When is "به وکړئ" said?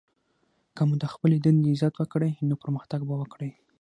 3.07-3.51